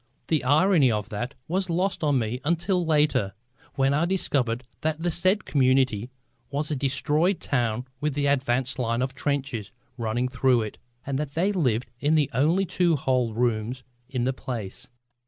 The 0.29 0.43
irony 0.43 0.91
of 0.91 1.09
that 1.09 1.35
was 1.47 1.69
lost 1.69 2.03
on 2.03 2.17
me 2.17 2.41
until 2.43 2.83
later, 2.83 3.35
when 3.75 3.93
I 3.93 4.05
discovered 4.05 4.63
that 4.81 5.03
the 5.03 5.11
said 5.11 5.45
community 5.45 6.09
was 6.49 6.71
a 6.71 6.75
destroyed 6.75 7.39
town 7.39 7.85
with 7.99 8.15
the 8.15 8.25
advance 8.25 8.79
line 8.79 9.03
of 9.03 9.13
trenches 9.13 9.71
running 9.99 10.27
through 10.27 10.63
it, 10.63 10.79
and 11.05 11.19
that 11.19 11.35
they 11.35 11.51
lived 11.51 11.91
in 11.99 12.15
the 12.15 12.31
only 12.33 12.65
two 12.65 12.95
whole 12.95 13.35
rooms 13.35 13.83
in 14.09 14.23
the 14.23 14.33
place. 14.33 14.87